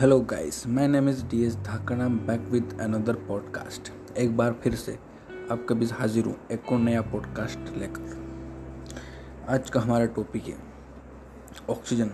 Hello 0.00 0.20
guys 0.20 0.66
my 0.66 0.88
name 0.88 1.08
is 1.08 1.24
D 1.24 1.42
S 1.44 1.56
Dhakad 1.56 1.96
back 1.96 2.40
with 2.40 2.78
another 2.80 3.14
podcast 3.14 3.90
एक 4.18 4.36
बार 4.36 4.52
फिर 4.52 4.74
से 4.74 4.92
आपके 5.50 5.74
बीच 5.74 5.92
हाजिर 5.92 6.24
हूँ 6.24 6.36
एक 6.52 6.72
और 6.72 6.78
नया 6.78 7.00
पॉडकास्ट 7.02 7.58
लेकर। 7.58 9.44
आज 9.48 9.70
का 9.70 9.80
हमारा 9.80 10.06
टॉपिक 10.06 10.44
है 10.44 10.56
ऑक्सीजन 11.70 12.10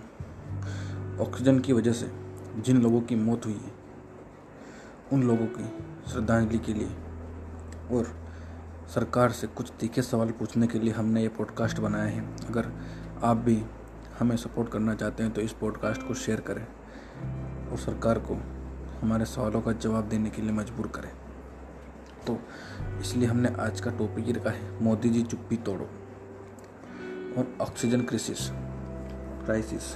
ऑक्सीजन 1.21 1.59
की 1.59 1.73
वजह 1.73 1.93
से 1.93 2.11
जिन 2.59 2.83
लोगों 2.83 3.01
की 3.01 3.15
मौत 3.15 3.47
हुई 3.47 3.55
है, 3.55 3.73
उन 5.13 5.23
लोगों 5.23 5.47
की 5.47 5.65
श्रद्धांजलि 6.13 6.59
के 6.59 6.73
लिए 6.73 6.89
और 7.93 8.13
सरकार 8.95 9.31
से 9.31 9.47
कुछ 9.47 9.73
तीखे 9.81 10.03
सवाल 10.03 10.31
पूछने 10.31 10.67
के 10.67 10.79
लिए 10.79 10.93
हमने 10.93 11.23
ये 11.23 11.29
पॉडकास्ट 11.29 11.81
बनाया 11.81 12.07
है। 12.07 12.49
अगर 12.49 12.73
आप 13.25 13.37
भी 13.37 13.63
हमें 14.19 14.37
सपोर्ट 14.37 14.69
करना 14.69 14.95
चाहते 14.95 15.23
हैं 15.23 15.33
तो 15.33 15.41
इस 15.41 15.53
पॉडकास्ट 15.53 16.09
को 16.09 16.15
शेयर 16.15 16.41
करें। 16.41 16.67
और 17.77 17.81
सरकार 17.83 18.19
को 18.19 18.35
हमारे 19.01 19.25
सवालों 19.25 19.61
का 19.61 19.73
जवाब 19.75 20.05
देने 20.09 20.31
के 20.31 20.43
लिए 20.43 20.53
मजबूर 20.53 20.87
करें। 20.87 21.11
तो 22.27 22.39
इसलिए 23.01 23.29
हमने 23.29 23.49
आज 23.61 23.81
का 23.81 23.91
टॉपिक 23.91 24.29
रखा 24.29 24.51
है, 24.51 24.83
मोदी 24.83 25.11
जी 25.11 25.23
चुप्पी 25.23 25.57
तोड़ो। 25.57 25.89
और 27.39 27.53
ऑक्सीजन 27.61 28.03
क्रिसिस, 28.03 28.49
क्राइसिस, 29.45 29.93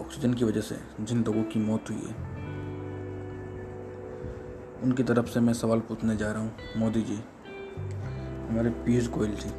ऑक्सीजन 0.00 0.34
की 0.34 0.44
वजह 0.44 0.60
से 0.60 0.78
जिन 1.00 1.24
लोगों 1.24 1.42
की 1.44 1.58
मौत 1.58 1.90
हुई 1.90 1.98
है, 1.98 2.14
उनकी 4.82 5.02
तरफ़ 5.02 5.26
से 5.26 5.40
मैं 5.40 5.54
सवाल 5.54 5.80
पूछने 5.80 6.16
जा 6.16 6.32
रहा 6.32 6.42
हूँ, 6.42 6.52
मोदी 6.76 7.02
जी। 7.02 7.20
हमारे 8.48 8.70
Piyush 8.82 9.10
Goyal 9.10 9.36
ji, 9.36 9.54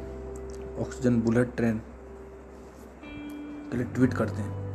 oxygen 0.82 1.22
bullet 1.22 1.56
train 1.56 1.80
के 3.02 3.76
लिए 3.76 3.86
ट्वीट 3.86 4.14
करते 4.14 4.42
हैं। 4.42 4.65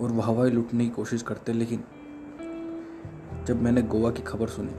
और 0.00 0.12
वो 0.12 0.20
हवाई 0.20 0.50
लूटने 0.50 0.84
की 0.84 0.90
कोशिश 0.90 1.22
करते 1.22 1.52
लेकिन 1.52 1.84
जब 3.44 3.62
मैंने 3.62 3.82
गोवा 3.82 4.10
की 4.10 4.22
खबर 4.22 4.48
सुनी, 4.48 4.72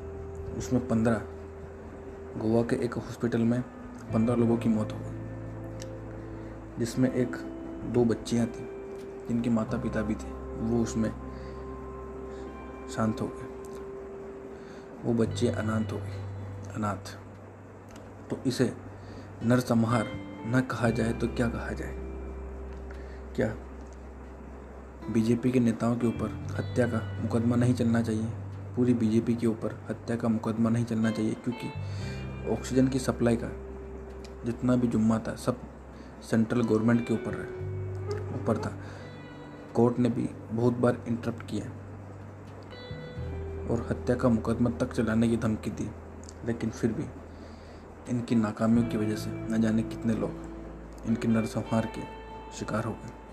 उसमें 0.58 0.88
पंद्रह, 0.88 1.22
गोवा 2.38 2.62
के 2.62 2.76
एक 2.76 2.94
हॉस्पिटल 2.94 3.42
में 3.42 3.62
पंद्रह 4.14 4.36
लोगों 4.36 4.58
की 4.58 4.70
मौत 4.70 4.92
हो 4.92 4.98
गई, 5.02 5.18
जिसमें 6.80 7.14
एक, 7.14 7.36
दो 7.86 8.06
बच्चियाँ 8.06 8.48
थी, 8.48 8.70
जिनके 9.28 9.50
माता 9.50 9.78
पिता 9.78 10.02
भी 10.02 10.16
थे, 10.16 10.32
वो 10.62 10.84
उसमें 10.84 11.12
शांत 12.96 13.22
हो 13.22 13.28
गए। 13.28 13.48
वो 15.04 15.14
बच्चे 15.14 15.48
अनाथ 15.48 15.92
हो 15.92 15.98
गए, 15.98 16.24
अनाथ। 16.76 17.20
तो 18.30 18.40
इसे 18.46 18.74
नरसंहार 19.44 20.06
न 20.48 20.62
कहा 20.72 20.90
जाए 20.90 21.14
तो 21.14 21.28
क्या 21.28 21.48
कहा 21.48 21.72
जाए? 21.72 21.96
क्या 23.36 23.67
बीजेपी 25.10 25.52
के 25.52 25.60
नेताओं 25.60 25.96
के 25.96 26.08
ऊपर 26.08 26.32
हत्या 26.52 26.88
का 26.88 27.02
मुकदमा 27.22 27.56
नहीं 27.56 27.74
चलना 27.74 28.02
चाहिए। 28.02 28.26
पूरी 28.76 28.94
बीजेपी 28.94 29.36
के 29.36 29.48
ऊपर 29.48 29.76
हत्या 29.90 30.16
का 30.16 30.28
मुकदमा 30.28 30.70
नहीं 30.70 30.86
चलना 30.86 31.12
चाहिए 31.12 31.34
क्योंकि 31.44 32.52
ऑक्सीजन 32.52 32.88
की 32.88 33.00
सप्लाई 33.00 33.36
का 33.36 33.50
जितना 34.46 34.76
भी 34.76 34.88
जुम्मा 34.88 35.20
था, 35.20 35.36
सब 35.36 35.62
सेंट्रल 36.30 36.62
गवर्नमेंट 36.62 37.08
के 37.08 37.14
ऊपर 37.14 37.34
ऊपर 38.36 38.58
था। 38.58 38.74
कोर्ट 39.74 40.00
ने 40.00 40.10
भी 40.10 40.30
बहुत 40.52 40.78
बार 40.78 41.04
इंटरप्ट 41.08 41.46
किया 41.50 41.66
और 43.68 43.88
हत्या 43.90 44.16
का 44.16 44.30
मुकदमा 44.30 44.70
तक 44.70 44.94
चलाने 44.94 45.28
की 45.28 45.38
धमकी 45.38 45.70
दी, 45.70 45.90
लेकिन 46.46 46.70
फिर 46.70 46.92
भी 46.92 47.06
इनकी 48.10 48.36
नाकामियों 48.36 48.88
की 48.88 48.98
वजह 48.98 49.16
से 49.16 49.30
न 49.30 49.62
जाने 49.62 49.84
कितने 49.84 50.14
लोग, 50.14 50.32
इनके 51.08 51.28
नरसंहार 51.28 51.86
के 51.96 52.02
शिकार 52.58 52.84
हो 52.84 52.92
गए। 52.92 53.27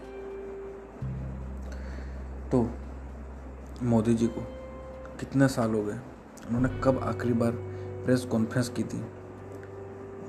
तो 2.54 2.70
मोदी 3.82 4.14
जी 4.14 4.26
को 4.26 4.40
कितने 5.20 5.48
साल 5.48 5.74
हो 5.74 5.82
गए? 5.82 5.98
उन्होंने 6.48 6.68
कब 6.84 6.98
आखिरी 6.98 7.32
बार 7.32 7.50
प्रेस 8.04 8.24
कॉन्फ्रेंस 8.24 8.68
की 8.68 8.82
थी? 8.82 9.04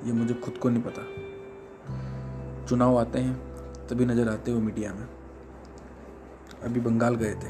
ये 0.05 0.13
मुझे 0.13 0.33
खुद 0.33 0.57
को 0.57 0.69
नहीं 0.69 0.83
पता। 0.83 1.01
चुनाव 2.65 2.99
आते 2.99 3.19
हैं, 3.19 3.33
तभी 3.87 4.05
नज़र 4.05 4.29
आते 4.29 4.51
हो 4.51 4.59
मीडिया 4.59 4.93
में। 4.93 5.07
अभी 6.63 6.79
बंगाल 6.79 7.15
गए 7.15 7.33
थे। 7.33 7.49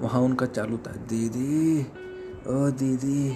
वहाँ 0.00 0.20
उनका 0.20 0.46
चालू 0.46 0.78
था, 0.78 0.92
दीदी, 0.92 1.82
ओ 2.46 2.70
दीदी। 2.70 3.32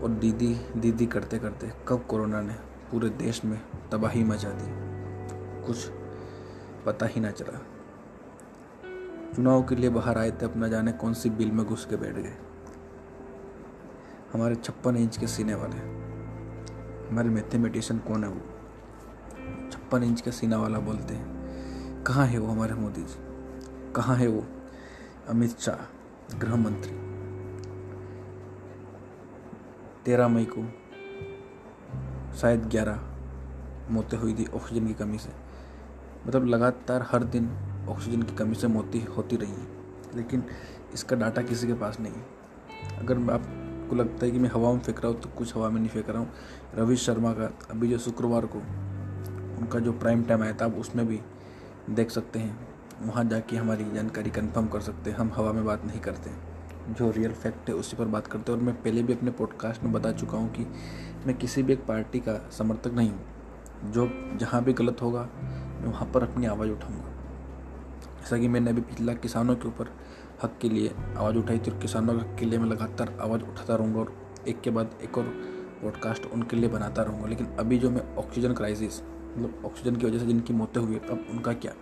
और 0.00 0.08
दीदी 0.08 0.60
दीदी 0.76 1.06
करते 1.06 1.38
करते 1.38 1.72
कब 1.88 2.04
कोरोना 2.08 2.40
ने 2.40 2.54
पूरे 2.90 3.08
देश 3.08 3.44
में 3.44 3.60
तबाही 3.92 4.24
मचा 4.24 4.50
दी? 4.50 4.84
कुछ 5.66 6.03
पता 6.86 7.06
ही 7.06 7.20
ना 7.20 7.30
चला। 7.30 7.58
चुनाव 9.34 9.62
के 9.62 9.76
लिए 9.76 9.90
बाहर 9.90 10.18
आए 10.18 10.30
थे 10.30 10.44
अपना 10.44 10.68
जाने 10.68 10.92
कौन 10.92 11.14
सी 11.14 11.30
बिल 11.30 11.52
में 11.52 11.66
घुस 11.66 11.86
के 11.86 11.96
बैठ 11.96 12.14
गए। 12.14 12.36
हमारे 14.32 14.54
छप्पन 14.54 14.96
इंच 14.96 15.16
के 15.16 15.26
सीने 15.26 15.54
वाले। 15.54 15.76
हमारे 17.08 17.28
मैथमेटिशियन 17.28 18.00
कौन 18.00 18.24
है 18.24 18.30
वो? 18.30 18.40
छप्पन 19.72 20.02
इंच 20.02 20.20
का 20.20 20.30
सीना 20.30 20.56
वाला 20.56 20.78
बोलते 20.78 21.14
हैं, 21.14 22.04
कहाँ 22.04 22.26
है 22.26 22.38
वो 22.38 22.46
हमारे 22.46 22.74
मोदी 22.74 23.02
जी? 23.02 23.92
कहाँ 23.92 24.16
है 24.16 24.26
वो? 24.26 24.44
अमित 25.28 25.58
शाह 25.58 26.38
गृह 26.38 26.56
मंत्री 26.56 26.96
तेरह 30.04 30.28
मई 30.28 30.46
को 30.50 30.62
शायद 32.36 32.64
ग्यारह, 32.66 33.00
मौतें 33.90 34.18
हुई 34.18 34.34
थी 34.34 34.46
ऑक्सीजन 34.46 34.86
की 34.86 34.94
कमी 34.94 35.18
से। 35.18 35.43
मतलब 36.26 36.46
लगातार 36.46 37.06
हर 37.10 37.24
दिन 37.26 37.50
ऑक्सीजन 37.88 38.22
की 38.22 38.34
कमी 38.34 38.54
से 38.54 38.66
मोती 38.68 39.00
होती 39.16 39.36
रही 39.36 39.50
है, 39.50 39.66
लेकिन 40.16 40.44
इसका 40.94 41.16
डाटा 41.16 41.42
किसी 41.42 41.66
के 41.66 41.74
पास 41.74 42.00
नहीं 42.00 42.12
है। 42.12 42.98
अगर 42.98 43.30
आपको 43.32 43.96
लगता 43.96 44.24
है 44.26 44.30
कि 44.32 44.38
मैं 44.38 44.50
हवा 44.50 44.72
में 44.72 44.80
फेंक 44.80 45.00
रहा 45.00 45.12
हूँ 45.12 45.20
तो 45.20 45.28
कुछ 45.28 45.54
हवा 45.56 45.68
में 45.70 45.80
नहीं 45.80 45.90
फेंक 45.90 46.08
रहा 46.10 46.18
हूँ। 46.18 46.30
रवि 46.74 46.96
शर्मा 46.96 47.32
का, 47.32 47.50
अभी 47.70 47.88
जो 47.88 47.98
शुक्रवार 47.98 48.46
को 48.46 48.58
उनका 48.58 49.78
जो 49.78 49.92
प्राइम 49.94 50.22
टाइम 50.24 50.42
आया 50.42 50.52
था, 50.52 50.64
आप 50.64 50.74
उसमें 50.76 51.06
भी 51.06 51.20
देख 51.90 52.10
सकते 52.10 52.38
हैं। 52.38 52.58
वहाँ 53.02 53.24
जाके 53.24 53.56
हमारी 53.56 53.84
जानकारी 53.94 54.30
कंफर्म 54.30 54.66
कर 54.66 54.80
सकते 54.80 55.10
हैं। 55.10 55.16
हम 55.18 55.32
हवा 55.36 55.52
में 55.52 55.64
बात 55.64 55.84
नहीं 55.84 56.00
करते 56.00 56.30
जो 56.90 57.10
रियल 57.10 57.32
फैक्ट 57.32 57.68
है, 57.68 57.74
उसी 57.74 57.96
पर 57.96 58.04
बात 58.06 58.26
करते 58.26 58.52
हैं। 58.52 58.58
और 58.58 58.64
मैं 58.64 58.74
पहले 58.82 59.02
भी 59.02 59.12
अपने 59.12 59.30
पॉडकास्ट 59.30 59.82
में 59.84 59.92
बता 59.92 60.12
चुका 60.12 60.38
हूँ 60.38 60.50
कि 60.52 60.66
मैं 61.26 61.36
किसी 61.36 61.62
भी 61.62 61.72
एक 61.72 61.84
पार्टी 61.86 62.20
का 62.20 62.38
समर्थक 62.52 62.92
नहीं 62.92 63.10
हूँ। 63.10 63.33
जो 63.84 64.08
जहाँ 64.36 64.64
भी 64.64 64.72
गलत 64.72 65.02
होगा, 65.02 65.28
मैं 65.80 65.86
वहाँ 65.86 66.10
पर 66.14 66.22
अपनी 66.22 66.46
आवाज़ 66.46 66.70
उठाऊँगा। 66.70 67.10
जैसा 68.20 68.38
कि 68.38 68.48
मैंने 68.48 68.70
अभी 68.70 68.80
पिछला 68.80 69.14
किसानों 69.14 69.56
के 69.56 69.68
ऊपर 69.68 69.90
हक 70.42 70.58
के 70.62 70.68
लिए 70.68 70.94
आवाज़ 71.16 71.36
उठाई 71.36 71.58
थी 71.58 71.70
और 71.70 71.78
किसानों 71.78 72.14
के 72.14 72.20
हक 72.20 72.38
के 72.38 72.46
लिए 72.46 72.58
मैं 72.58 72.66
लगातार 72.66 73.18
आवाज़ 73.20 73.42
उठाता 73.42 73.76
रहूँगा 73.76 74.00
और 74.00 74.14
एक 74.48 74.60
के 74.60 74.70
बाद 74.70 74.90
एक 75.02 75.18
और 75.18 75.24
पॉडकास्ट 75.82 76.26
उनके 76.26 76.56
लिए 76.56 76.68
बनाता 76.68 77.02
रहूँगा। 77.02 77.28
लेकिन 77.28 77.46
अभी 77.46 77.78
जो 77.78 77.90
मैं 77.90 78.16
ऑक्सीजन 78.16 78.52
क्राइसिस 78.52 79.02
मतलब 79.02 79.62
ऑक्सीजन 79.64 79.96
की 79.96 80.06
वजह 80.06 80.18
से 80.18 80.26
जिनकी 80.26 80.52
मौतें 80.52 80.80
हुई 80.80 80.96
अब 80.96 81.26
उनका 81.30 81.52
क्या? 81.52 81.72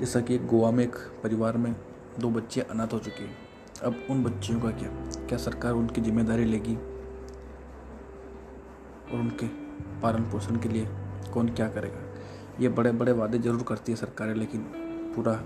जैसा 0.00 0.20
कि 0.20 0.38
गोवा 0.38 0.70
में 0.70 0.84
एक 0.84 0.96
परिवार 1.22 1.56
में 1.56 1.76
दो 2.18 2.30
बच्चे 2.30 2.60
अनाथ 2.60 2.92
हो 2.92 2.98
चुके 2.98 3.22
हैं। 3.22 3.36
अब 3.84 3.96
उन 4.10 4.24
बच्चियों 4.24 4.60
का 4.60 4.70
क्या? 4.70 4.90
क्या 5.26 5.38
सरकार 5.38 5.72
उनकी 5.72 6.00
ज़िम्मेदारी 6.00 6.44
लेगी? 6.44 6.74
और 9.12 9.20
उनके 9.20 9.69
पालन 10.02 10.22
पोषण 10.22 10.56
के 10.56 10.68
लिए 10.68 10.88
कौन 11.34 11.48
क्या 11.48 11.68
करेगा? 11.68 12.00
ये 12.60 12.68
बड़े 12.68 12.92
बड़े 12.92 13.12
वादे 13.12 13.38
ज़रूर 13.38 13.62
करती 13.62 13.92
है 13.92 13.96
सरकारें, 13.96 14.34
लेकिन 14.34 14.60
पूरा 15.16 15.40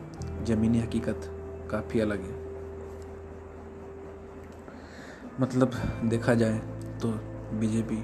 ज़मीनी 0.45 0.81
हकीकत 0.81 1.31
काफ़ी 1.71 2.01
अलग 2.01 2.21
है। 2.21 2.43
मतलब 5.41 5.71
देखा 6.05 6.35
जाए 6.35 6.59
तो 7.03 7.09
बीजेपी 7.59 8.03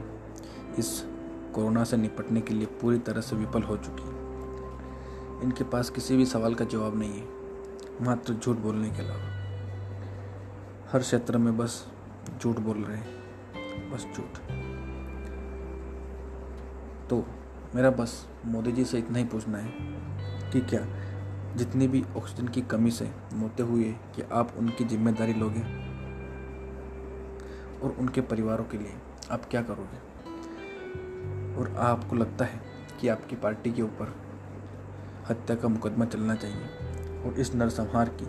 इस 0.78 1.02
कोरोना 1.54 1.84
से 1.84 1.96
निपटने 1.96 2.40
के 2.40 2.54
लिए 2.54 2.66
पूरी 2.80 2.98
तरह 2.98 3.20
से 3.20 3.36
विफल 3.36 3.62
हो 3.62 3.76
चुकी 3.76 4.02
है। 4.02 4.18
इनके 5.42 5.64
पास 5.64 5.90
किसी 5.90 6.16
भी 6.16 6.26
सवाल 6.26 6.54
का 6.54 6.64
जवाब 6.64 6.98
नहीं 6.98 7.12
है, 7.12 7.26
मात्र 8.02 8.34
झूठ 8.34 8.56
बोलने 8.56 8.90
के 8.90 9.02
अलावा। 9.02 9.28
हर 10.92 11.00
क्षेत्र 11.00 11.38
में 11.38 11.56
बस 11.56 11.84
झूठ 12.40 12.58
बोल 12.58 12.78
रहे 12.78 12.96
हैं, 12.96 13.90
बस 13.90 14.06
झूठ। 14.16 14.38
तो 17.10 17.26
मेरा 17.74 17.90
बस 17.90 18.28
मोदी 18.46 18.72
जी 18.72 18.84
से 18.84 18.98
इतना 18.98 19.18
ही 19.18 19.24
पूछना 19.24 19.58
है 19.58 19.70
कि 20.52 20.60
क्या 20.60 20.80
जितनी 21.56 21.88
भी 21.88 22.04
ऑक्सीजन 22.16 22.48
की 22.48 22.62
कमी 22.62 22.90
से 22.90 23.10
मौतें 23.32 23.64
हुई 23.64 23.84
है, 23.84 23.92
कि 23.92 24.22
आप 24.32 24.54
उनकी 24.58 24.84
ज़िम्मेदारी 24.84 25.32
लोगे? 25.32 25.60
और 27.82 27.96
उनके 27.98 28.20
परिवारों 28.20 28.64
के 28.64 28.78
लिए 28.78 28.92
आप 29.30 29.44
क्या 29.44 29.62
करोगे? 29.62 29.98
और 31.60 31.76
आपको 31.76 32.16
लगता 32.16 32.44
है 32.44 32.60
कि 33.00 33.08
आपकी 33.08 33.36
पार्टी 33.36 33.72
के 33.72 33.82
ऊपर 33.82 34.14
हत्या 35.30 35.56
का 35.56 35.68
मुकदमा 35.68 36.04
चलना 36.04 36.34
चाहिए 36.34 37.24
और 37.24 37.34
इस 37.38 37.54
नरसंहार 37.54 38.08
की, 38.08 38.26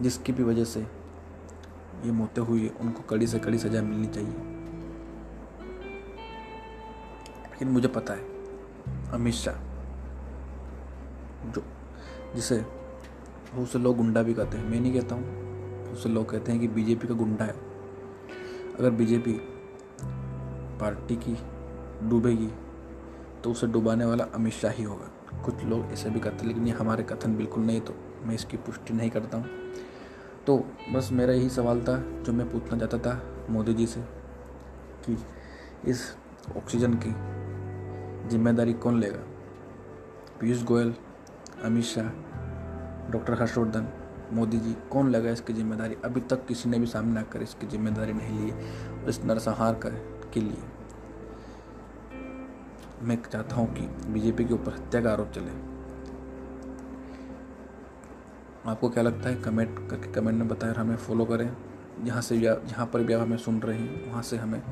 जिसकी 0.00 0.32
भी 0.32 0.42
वजह 0.42 0.64
से 0.64 0.80
ये 2.04 2.10
मौतें 2.10 2.42
हुई 2.42 2.62
है, 2.62 2.68
उनको 2.68 3.02
कड़ी 3.02 3.26
से 3.26 3.38
कड़ी 3.38 3.58
सज़ा 3.58 3.82
मिलनी 3.82 4.06
चाहिए। 4.06 4.57
लेकिन 7.58 7.72
मुझे 7.74 7.88
पता 7.88 8.14
है 8.14 8.20
अमित 9.12 9.34
शाह 9.34 9.54
जो, 11.46 11.62
जिसे 12.34 12.56
बहुत 13.54 13.68
से 13.68 13.78
लोग 13.78 13.96
गुंडा 13.96 14.22
भी 14.22 14.34
कहते 14.34 14.58
हैं। 14.58 14.64
मैं 14.64 14.80
नहीं 14.80 14.92
कहता 14.92 15.14
हूँ, 15.14 15.24
बहुत 15.84 15.98
से 15.98 16.08
लोग 16.08 16.28
कहते 16.30 16.52
हैं 16.52 16.60
कि 16.60 16.68
बीजेपी 16.68 17.08
का 17.08 17.14
गुंडा 17.14 17.44
है। 17.44 17.54
अगर 18.78 18.90
बीजेपी 18.90 19.32
पार्टी 20.80 21.16
की 21.16 21.36
डूबेगी 22.08 22.50
तो 23.44 23.50
उसे 23.50 23.66
डुबाने 23.66 24.04
वाला 24.04 24.24
अमित 24.34 24.52
शाह 24.52 24.72
ही 24.72 24.84
होगा। 24.84 25.42
कुछ 25.44 25.64
लोग 25.64 25.92
ऐसे 25.92 26.10
भी 26.10 26.20
कहते 26.20 26.46
लेकिन 26.46 26.66
ये 26.66 26.72
हमारे 26.72 27.02
कथन 27.04 27.36
बिल्कुल 27.36 27.62
नहीं 27.62 27.80
तो 27.80 27.94
मैं 28.26 28.34
इसकी 28.34 28.56
पुष्टि 28.58 28.94
नहीं 28.94 29.10
करता 29.10 29.38
हूँ। 29.38 29.46
तो 30.46 30.56
बस 30.92 31.08
मेरा 31.12 31.32
यही 31.32 31.48
सवाल 31.50 31.80
था, 31.80 31.96
जो 32.22 32.32
मैं 32.32 32.48
पूछना 32.50 32.78
चाहता 32.78 32.98
था 33.00 33.46
मोदी 33.50 33.74
जी 33.74 33.86
से, 33.86 34.00
कि 35.04 35.16
इस 35.86 36.14
ऑक्सीजन 36.56 36.94
की 36.94 37.10
ज़िम्मेदारी 38.28 38.72
कौन 38.74 39.00
लेगा? 39.00 39.18
पीयूष 40.40 40.62
गोयल, 40.64 40.94
अमित 41.64 41.84
शाह, 41.84 42.08
डॉक्टर 43.10 43.34
हर्षवर्धन 43.34 43.88
मोदी 44.32 44.58
जी 44.58 44.74
कौन 44.90 45.10
लेगा 45.10 45.30
इसकी 45.30 45.52
ज़िम्मेदारी? 45.52 45.96
अभी 46.04 46.20
तक 46.20 46.46
किसी 46.46 46.68
ने 46.68 46.78
भी 46.78 46.86
सामने 46.86 47.20
आकर 47.20 47.42
इसकी 47.42 47.66
ज़िम्मेदारी 47.66 48.12
नहीं 48.12 48.40
ली, 48.40 48.52
इस 49.08 49.24
नरसंहार 49.24 49.74
कर 49.74 49.94
के 50.34 50.40
लिए। 50.40 50.62
मैं 53.02 53.16
चाहता 53.22 53.56
हूँ 53.56 53.72
कि 53.74 53.86
बीजेपी 54.12 54.44
के 54.44 54.54
ऊपर 54.54 54.72
हत्या 54.72 55.00
का 55.00 55.12
आरोप 55.12 55.30
चले। 55.30 55.50
आपको 58.70 58.88
क्या 58.88 59.02
लगता 59.02 59.28
है? 59.28 59.34
कमेंट 59.34 59.78
करके 59.90 60.12
कमेंट 60.12 60.38
में 60.38 60.48
बताएँ 60.48 60.72
और 60.72 60.78
हमें 60.78 60.96
फॉलो 60.96 61.24
करें। 61.24 61.50
जहाँ 62.04 62.20
से 62.22 62.38
जहाँ 62.38 62.86
पर 62.86 63.02
भी 63.02 63.12
आप 63.12 63.20
हमें 63.20 63.36
सुन 63.36 63.60
रहे 63.60 63.78
हैं, 63.78 64.10
वहाँ 64.10 64.22
से 64.22 64.36
हमें 64.36 64.62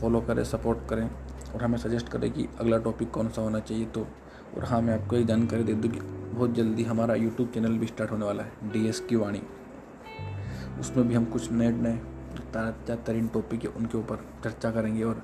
फॉलो 0.00 0.20
करें 0.20 0.42
सपोर्ट 0.44 0.88
करें। 0.88 1.08
और 1.54 1.62
हमें 1.62 1.78
सजेस्ट 1.78 2.08
करें 2.08 2.30
कि 2.30 2.48
अगला 2.60 2.78
टॉपिक 2.78 3.10
कौन 3.10 3.28
सा 3.28 3.42
होना 3.42 3.60
चाहिए 3.60 3.86
तो 3.86 4.06
और 4.56 4.64
हाँ 4.64 4.80
मैं 4.82 5.02
आपको 5.02 5.16
ये 5.16 5.24
जानकारी 5.24 5.64
दे 5.64 5.74
दूँ 5.74 5.90
कि 5.90 6.00
बहुत 6.36 6.52
जल्दी 6.52 6.82
हमारा 6.82 7.14
यूट्यूब 7.14 7.48
चैनल 7.48 7.78
भी 7.78 7.86
स्टार्ट 7.86 8.10
होने 8.10 8.24
वाला 8.24 8.42
है 8.42 8.72
डी 8.72 8.88
एस 8.88 9.00
की 9.00 9.16
वाणी 9.16 9.42
उसमें 10.80 11.08
भी 11.08 11.14
हम 11.14 11.24
कुछ 11.24 11.52
नए 11.52 11.70
नए 11.70 11.96
ताज़ा 12.54 12.96
तरीन 12.96 13.28
टॉपिक 13.28 13.62
है 13.62 13.68
उनके 13.68 13.98
ऊपर 13.98 14.16
चर्चा 14.44 14.70
करेंगे 14.70 15.02
और 15.04 15.22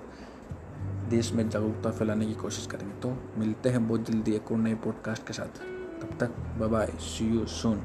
देश 1.09 1.33
में 1.33 1.49
जागरूकता 1.49 1.91
फैलाने 1.91 2.27
की 2.27 2.35
कोशिश 2.35 2.67
करेंगे। 2.67 2.95
तो 2.95 3.17
मिलते 3.39 3.69
हैं 3.69 3.89
बहुत 3.89 4.11
जल्दी 4.11 4.33
एक 4.33 4.53
और 4.53 4.59
नए 4.59 4.75
पॉडकास्ट 4.75 5.27
के 5.27 5.33
साथ। 5.33 5.61
तब 6.03 6.17
तक 6.21 6.29
बाय 6.67 6.87
सी 6.87 7.27
यू 7.27 7.47
सून 7.47 7.83